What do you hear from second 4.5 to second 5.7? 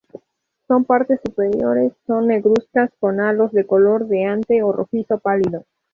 o rojizo pálido.